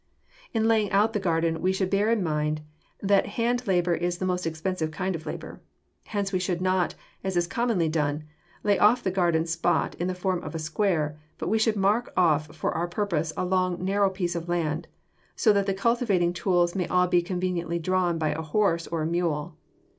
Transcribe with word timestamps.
In 0.51 0.67
laying 0.67 0.89
out 0.91 1.13
the 1.13 1.19
garden 1.19 1.61
we 1.61 1.71
should 1.71 1.91
bear 1.91 2.09
in 2.09 2.23
mind 2.23 2.61
that 3.03 3.27
hand 3.37 3.67
labor 3.67 3.93
is 3.93 4.17
the 4.17 4.25
most 4.25 4.47
expensive 4.47 4.89
kind 4.89 5.15
of 5.15 5.27
labor. 5.27 5.61
Hence 6.05 6.33
we 6.33 6.39
should 6.39 6.59
not, 6.59 6.95
as 7.23 7.37
is 7.37 7.45
commonly 7.45 7.87
done, 7.87 8.23
lay 8.63 8.79
off 8.79 9.03
the 9.03 9.11
garden 9.11 9.45
spot 9.45 9.93
in 9.99 10.07
the 10.07 10.15
form 10.15 10.41
of 10.43 10.55
a 10.55 10.57
square, 10.57 11.19
but 11.37 11.49
we 11.49 11.59
should 11.59 11.75
mark 11.75 12.11
off 12.17 12.47
for 12.55 12.71
our 12.71 12.87
purpose 12.87 13.31
a 13.37 13.45
long, 13.45 13.85
narrow 13.85 14.09
piece 14.09 14.33
of 14.33 14.49
land, 14.49 14.87
so 15.35 15.53
that 15.53 15.67
the 15.67 15.71
cultivating 15.75 16.33
tools 16.33 16.73
may 16.73 16.87
all 16.87 17.05
be 17.05 17.21
conveniently 17.21 17.77
drawn 17.77 18.17
by 18.17 18.29
a 18.29 18.41
horse 18.41 18.87
or 18.87 19.03
a 19.03 19.05
mule. 19.05 19.55